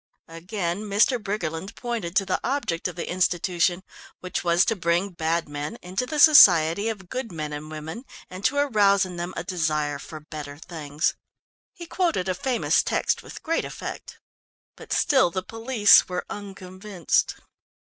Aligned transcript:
Again 0.29 0.79
Mr. 0.89 1.21
Briggerland 1.23 1.75
pointed 1.75 2.15
to 2.15 2.25
the 2.25 2.39
object 2.43 2.87
of 2.87 2.95
the 2.95 3.07
institution 3.07 3.83
which 4.19 4.43
was 4.43 4.65
to 4.65 4.75
bring 4.75 5.09
bad 5.11 5.47
men 5.47 5.77
into 5.83 6.07
the 6.07 6.17
society 6.17 6.89
of 6.89 7.07
good 7.07 7.31
men 7.31 7.53
and 7.53 7.69
women, 7.69 8.05
and 8.27 8.43
to 8.45 8.57
arouse 8.57 9.05
in 9.05 9.17
them 9.17 9.31
a 9.37 9.43
desire 9.43 9.99
for 9.99 10.19
better 10.19 10.57
things. 10.57 11.13
He 11.71 11.85
quoted 11.85 12.27
a 12.27 12.33
famous 12.33 12.81
text 12.81 13.21
with 13.21 13.43
great 13.43 13.63
effect. 13.63 14.17
But 14.75 14.91
still 14.91 15.29
the 15.29 15.43
police 15.43 16.09
were 16.09 16.25
unconvinced. 16.31 17.35